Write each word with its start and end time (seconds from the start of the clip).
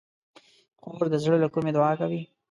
خور 0.81 1.05
د 1.13 1.15
زړه 1.23 1.37
له 1.43 1.47
کومي 1.53 1.71
دعا 1.77 1.91
کوي. 2.01 2.21